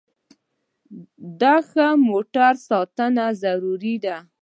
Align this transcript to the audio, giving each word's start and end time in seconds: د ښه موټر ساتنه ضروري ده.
د 1.39 1.41
ښه 1.69 1.87
موټر 2.09 2.53
ساتنه 2.67 3.25
ضروري 3.43 3.95
ده. 4.05 4.17